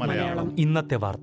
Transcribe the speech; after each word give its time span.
മലയാളം. 0.00 0.58
ഇന്നത്തെ 0.58 0.96
വാർത്ത. 0.96 1.20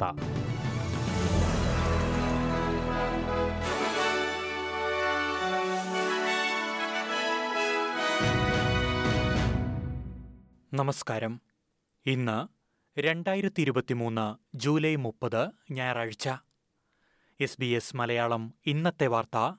നമസ്കാരം. 10.74 11.42
ഇന്ന് 12.06 12.48
രണ്ടായിരത്തി 13.00 13.62
ഇരുപത്തിമൂന്ന് 13.62 14.58
ജൂലൈ 14.58 14.96
മുപ്പത് 14.96 15.50
ഞായറാഴ്ച. 15.72 16.30
എസ് 17.40 17.58
ബി 17.60 17.66
എസ് 17.66 17.96
മലയാളം 17.96 18.54
ഇന്നത്തെ 18.66 19.08
വാർത്ത. 19.08 19.54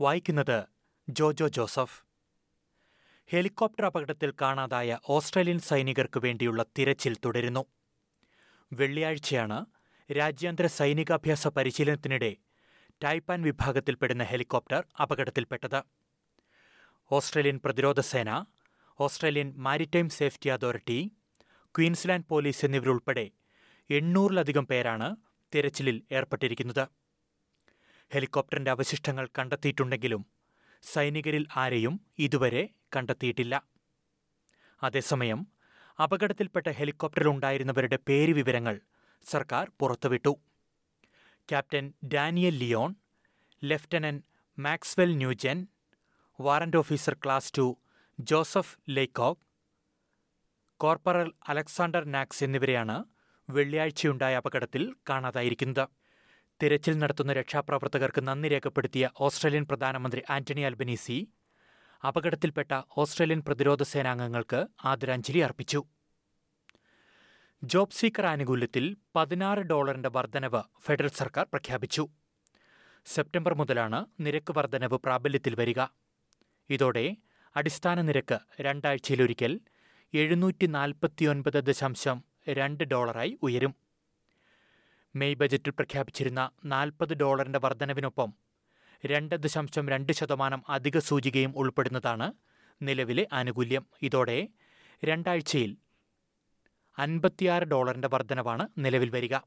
വായിക്കുന്നത് 0.00 0.64
ജോജോ 1.08 1.48
ജോസഫ്. 1.48 2.07
ഹെലികോപ്റ്റർ 3.32 3.84
അപകടത്തിൽ 3.86 4.30
കാണാതായ 4.42 4.98
ഓസ്ട്രേലിയൻ 5.08 5.58
സൈനികർക്ക് 5.58 6.18
വേണ്ടിയുള്ള 6.18 6.64
തിരച്ചിൽ 6.78 7.14
തുടരുന്നു. 7.24 7.62
വെള്ളിയാഴ്ചയാണ് 8.72 9.58
രാജ്യാന്തര 10.10 10.66
സൈനികാഭ്യാസ 10.66 11.48
പരിശീലനത്തിനിടെ 11.48 12.30
ടൈപ്പാൻ 13.04 13.42
വിഭാഗത്തിൽപ്പെടുന്ന 13.42 14.24
ഹെലികോപ്റ്റർ 14.24 14.86
അപകടത്തിൽപ്പെട്ടത്. 15.02 15.82
ഓസ്ട്രേലിയൻ 17.10 17.60
പ്രതിരോധ 17.64 18.00
സേന 18.00 18.30
Australian 19.00 19.50
maritime 19.56 20.08
safety 20.08 20.48
authority 20.48 20.98
Queensland 21.74 22.28
police 22.28 22.64
എന്നിവരുൾപ്പെടെ 22.64 23.26
എണ്ണൂറിലധികം 23.90 24.66
പേരാണ് 24.66 25.16
തിരച്ചിലിൽ 25.54 26.02
ഏർപ്പെട്ടിരിക്കുന്നത്. 26.12 26.84
ഹെലികോപ്റ്ററിന്റെ 28.10 28.70
അവശിഷ്ടങ്ങൾ 28.70 29.28
കണ്ടെത്തിയിട്ടുണ്ടെങ്കിലും 29.38 30.24
സൈനികരിൽ 30.82 31.46
ആരെയും 31.56 31.94
ഇതുവരെ 32.18 32.64
കണ്ടെത്തിയിട്ടില്ല. 32.96 33.62
അതേസമയം 34.82 35.46
അപകടത്തിൽപ്പെട്ട 36.02 36.70
ഹെലികോപ്റ്ററിൽ 36.70 37.28
ഉണ്ടായിരുന്നവരുടെ 37.28 37.98
പേര് 38.08 38.32
വിവരങ്ങൾ 38.32 38.80
സർക്കാർ 39.30 39.70
പുറത്തുവിട്ടു. 39.80 40.36
Captain 41.48 41.92
Danniel 42.04 42.54
Lyon 42.54 42.94
lieutenant 43.64 44.22
Maxwell 44.58 45.16
Nugent 45.16 45.66
warrant 46.40 46.76
officer 46.76 47.16
class 47.24 47.52
two 47.58 47.76
Joseph 48.20 48.78
Laycock 48.88 49.40
corporal 50.76 51.32
Alexander 51.48 52.04
Naggs 52.04 52.44
എന്നിവരെയാണ് 52.44 53.04
വെള്ളിയാഴ്ചയുണ്ടായ 53.50 54.36
അപകടത്തിൽ 54.36 54.94
കാണാതായിരിക്കുന്നത്. 55.08 55.88
തിരച്ചിൽ 56.62 56.98
നടത്തുന്ന 56.98 57.32
രക്ഷാപ്രവർത്തകർക്ക് 57.32 58.28
നന്ദി 58.28 58.48
രേഖപ്പെടുത്തിയ 58.48 59.10
ഓസ്ട്രേലിയൻ 59.20 59.64
പ്രധാനമന്ത്രി 59.64 60.22
ആന്റണി 60.30 60.60
അൽബനീസി 60.60 61.28
അപകടത്തിൽപ്പെട്ട 62.06 62.82
ഓസ്ട്രേലിയൻ 62.96 63.40
പ്രതിരോധ 63.40 63.82
സേനാംഗങ്ങൾക്ക് 63.82 64.66
ആദരാഞ്ജലി 64.84 65.38
അർപ്പിച്ചു. 65.38 65.84
ജോബ് 67.64 67.90
സീക്കർ 67.90 68.26
ആനുകൂല്യത്തിൽ 68.26 68.96
പതിനാറ് 69.16 69.58
ഡോളറിന്റെ 69.58 70.08
വർധനവ് 70.08 70.62
ഫെഡറൽ 70.80 71.08
സർക്കാർ 71.08 71.44
പ്രഖ്യാപിച്ചു. 71.44 72.08
സെപ്റ്റംബർ 73.06 73.54
മുതലാണ് 73.54 74.06
നിരക്ക് 74.20 74.54
വർധനവ് 74.56 74.98
പ്രാബല്യത്തിൽ 74.98 75.54
വരിക. 75.54 75.86
ഇതോടെ 76.70 77.16
അടിസ്ഥാന 77.56 78.00
നിരക്ക് 78.00 78.38
രണ്ടാഴ്ചയിലൊരിക്കൽ 78.60 79.60
എഴുന്നൂറ്റി 80.14 80.66
നാൽപ്പത്തിയൊൻപത് 80.66 81.60
ദശാംശം 81.60 82.24
രണ്ട് 82.48 82.84
ഡോളറായി 82.84 83.38
ഉയരും. 83.42 83.74
മെയ് 85.14 85.34
ബജറ്റിൽ 85.34 85.70
പ്രഖ്യാപിച്ചിരുന്ന 85.70 86.50
നാൽപ്പത് 86.64 87.14
ഡോളറിന്റെ 87.14 87.58
വർധനവിനൊപ്പം 87.58 88.34
രണ്ട് 89.04 89.34
ദശാംശം 89.34 89.88
രണ്ട് 89.88 90.12
ശതമാനം 90.12 90.62
അധിക 90.68 90.98
സൂചികയും 90.98 91.52
ഉൾപ്പെടുന്നതാണ് 91.56 92.32
നിലവിലെ 92.82 93.28
ആനുകൂല്യം. 93.32 93.86
ഇതോടെ 94.02 94.48
രണ്ടാഴ്ചയിൽ 95.04 95.78
അൻപത്തിയാറ് 96.98 97.62
ഡോളറിന്റെ 97.62 98.08
വർധനവാണ് 98.08 98.68
നിലവിൽ 98.78 99.10
വരിക. 99.10 99.38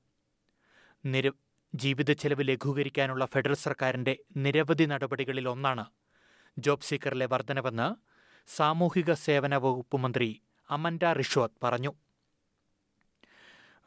നിര 1.05 1.31
ജീവിത 1.75 2.11
ചെലവ് 2.11 2.47
ലഘൂകരിക്കാനുള്ള 2.47 3.25
ഫെഡറൽ 3.25 3.53
സർക്കാരിന്റെ 3.53 4.17
നിരവധി 4.37 4.83
നടപടികളിൽ 4.83 5.49
ഒന്നാണ് 5.49 5.85
ജോബ് 6.57 6.81
സീക്കറിലെ 6.81 7.25
വർധനവെന്ന് 7.25 7.95
സാമൂഹിക 8.47 9.13
സേവന 9.13 9.55
വകുപ്പ് 9.55 9.97
മന്ത്രി 9.97 10.41
അമൻഡ 10.69 11.05
റിഷ്വത് 11.05 11.57
പറഞ്ഞു. 11.63 11.93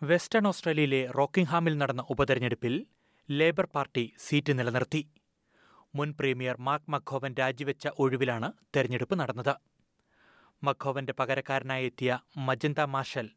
വെസ്റ്റേൺ 0.03 0.47
ഓസ്ട്രേലിയയിലെ 0.47 1.07
റോക്കിംഗ്ഹാമിൽ 1.07 1.79
നടന്ന 1.79 2.05
ഉപതെരഞ്ഞെടുപ്പിൽ 2.11 2.87
ലേബർ 3.31 3.67
പാർട്ടി 3.75 4.15
സീറ്റ് 4.19 4.59
നിലനിർത്തി. 4.59 5.11
മുൻ 5.95 6.15
പ്രീമിയർ 6.21 6.57
മാർക്ക് 6.61 6.91
മഖോവൻ 6.91 7.35
രാജിവെച്ച 7.35 7.89
ഒഴിവിലാണ് 7.99 8.53
തെരഞ്ഞെടുപ്പ് 8.77 9.21
നടന്നത്. 9.21 9.55
മഖോവന്റെ 10.65 11.13
പകരക്കാരനായി 11.13 11.87
എത്തിയ 11.87 12.19
മജന്ത 12.37 12.79
മാഷൽ 12.79 13.31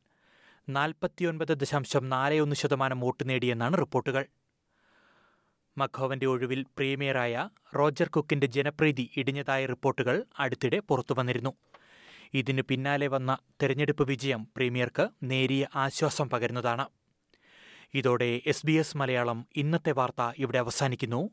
നാൽപ്പത്തിയൊൻപത് 0.70 1.54
ദശാംശം 1.54 2.10
നാല് 2.10 2.40
ഒന്ന് 2.40 2.56
ശതമാനം 2.56 3.00
വോട്ട് 3.00 3.30
നേടിയെന്നാണ് 3.30 3.78
റിപ്പോർട്ടുകൾ. 3.78 4.26
മഖോവന്റെ 5.78 6.26
ഒഴിവിൽ 6.26 6.66
പ്രീമിയറായ 6.78 7.50
റോജർ 7.76 8.08
കുക്കിന്റെ 8.08 8.48
ജനപ്രീതി 8.48 9.12
ഇടിഞ്ഞതായ 9.18 9.66
റിപ്പോർട്ടുകൾ 9.66 10.26
അടുത്തിടെ 10.40 10.80
പുറത്തുവന്നിരുന്നു. 10.80 11.54
ഇതിനു 12.34 12.62
പിന്നാലെ 12.62 13.08
വന്ന 13.08 13.38
തെരഞ്ഞെടുപ്പ് 13.64 14.04
വിജയം 14.08 14.48
പ്രീമിയർക്ക് 14.56 15.10
നേരിയ 15.24 15.68
ആശ്വാസം 15.76 16.30
പകരുന്നതാണ്. 16.30 16.88
ഇതോടെ 17.94 18.42
എസ് 18.46 18.66
ബി 18.66 18.72
എസ് 18.72 18.98
മലയാളം 18.98 19.48
ഇന്നത്തെ 19.56 19.92
വാർത്ത 19.92 20.32
ഇവിടെ 20.38 20.58
അവസാനിക്കുന്നു. 20.58 21.30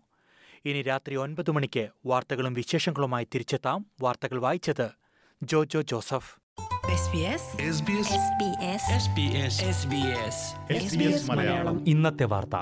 ഇനി 0.64 0.82
രാത്രി 0.82 1.14
ഒൻപത് 1.14 1.50
മണിക്ക് 1.50 1.88
വാർത്തകളും 2.06 2.54
വിശേഷങ്ങളുമായി 2.54 3.26
തിരിച്ചെത്താം 3.34 3.86
വാർത്തകൾ 4.00 4.38
വായിച്ചത് 4.38 4.91
ജോജോ 5.42 5.82
ജോസഫ്. 5.82 6.44
SBS 6.94 7.42
ഇന്നത്തെ 11.86 12.24
വാർത്ത. 12.24 12.56